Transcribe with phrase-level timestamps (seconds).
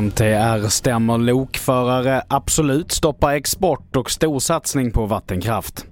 [0.00, 5.86] MTR stämmer lokförare, absolut stoppar export och storsatsning på vattenkraft.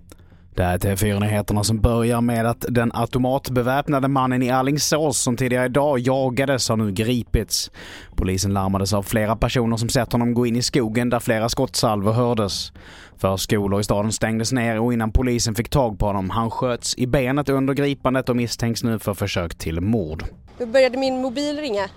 [0.55, 5.66] Det här är TV4-nyheterna som börjar med att den automatbeväpnade mannen i Alingsås som tidigare
[5.66, 7.70] idag jagades har nu gripits.
[8.16, 12.12] Polisen larmades av flera personer som sett honom gå in i skogen där flera skottsalvor
[12.12, 12.73] hördes.
[13.16, 17.07] Förskolor i staden stängdes ner och innan polisen fick tag på honom han sköts i
[17.07, 20.24] benet under gripandet och misstänks nu för försök till mord.
[20.59, 21.88] Då började min mobil ringa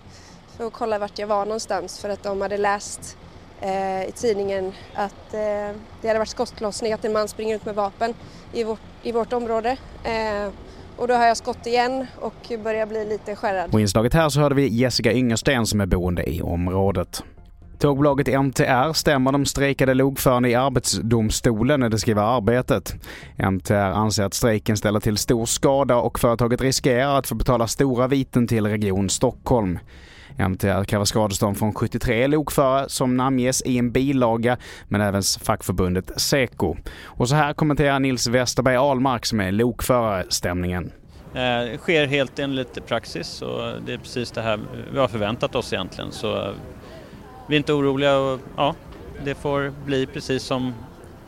[0.59, 3.17] och kolla vart jag var någonstans för att de hade läst
[3.61, 5.39] eh, i tidningen att eh,
[6.01, 8.13] det hade varit skottlossning, att en man springer ut med vapen
[8.53, 9.77] i vårt, i vårt område.
[10.03, 10.49] Eh,
[10.97, 13.71] och då har jag skott igen och börjar bli lite skärrad.
[13.71, 17.23] På inslaget här så hörde vi Jessica Yngersten som är boende i området.
[17.79, 22.93] Tågbolaget MTR stämmer de strejkade lokförarna i Arbetsdomstolen när det skriver Arbetet.
[23.37, 28.07] MTR anser att strejken ställer till stor skada och företaget riskerar att få betala stora
[28.07, 29.79] viten till Region Stockholm.
[30.37, 36.75] MTR kräver skadestånd från 73 lokförare som namnges i en bilaga, men även fackförbundet Seko.
[37.03, 40.91] Och så här kommenterar Nils Westerberg Ahlmark som är lokförare stämningen.
[41.33, 44.59] Eh, det sker helt enligt praxis och det är precis det här
[44.93, 46.11] vi har förväntat oss egentligen.
[46.11, 46.53] Så eh,
[47.47, 48.75] vi är inte oroliga och ja,
[49.23, 50.73] det får bli precis som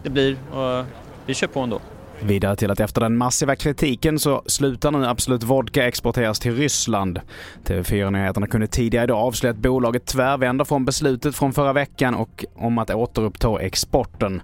[0.03, 0.85] det blir och eh,
[1.25, 1.81] vi kör på ändå.
[2.21, 7.19] Vidare till att efter den massiva kritiken så slutar nu Absolut Vodka exporteras till Ryssland.
[7.65, 12.77] TV4-nyheterna kunde tidigare idag avslöja att bolaget tvärvänder från beslutet från förra veckan och om
[12.77, 14.41] att återuppta exporten.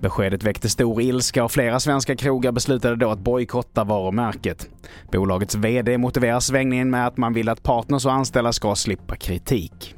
[0.00, 4.68] Beskedet väckte stor ilska och flera svenska krogar beslutade då att bojkotta varumärket.
[5.12, 9.94] Bolagets VD motiverar svängningen med att man vill att partners och anställda ska slippa kritik.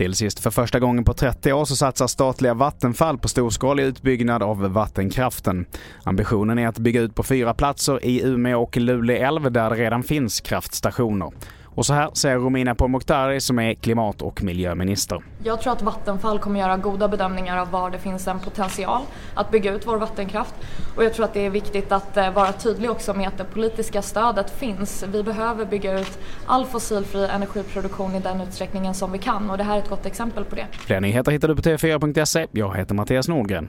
[0.00, 4.42] Till sist, för första gången på 30 år så satsar statliga Vattenfall på storskalig utbyggnad
[4.42, 5.66] av vattenkraften.
[6.02, 10.02] Ambitionen är att bygga ut på fyra platser i Umeå och Luleälv där det redan
[10.02, 11.30] finns kraftstationer.
[11.80, 15.22] Och så här säger Romina Pourmokhtari som är klimat och miljöminister.
[15.44, 19.02] Jag tror att Vattenfall kommer göra goda bedömningar av var det finns en potential
[19.34, 20.54] att bygga ut vår vattenkraft.
[20.96, 23.44] Och jag tror att det är viktigt att eh, vara tydlig också med att det
[23.44, 25.04] politiska stödet finns.
[25.12, 29.64] Vi behöver bygga ut all fossilfri energiproduktion i den utsträckningen som vi kan och det
[29.64, 30.66] här är ett gott exempel på det.
[30.72, 32.46] Fler nyheter hittar du på tv4.se.
[32.52, 33.68] Jag heter Mattias Nordgren.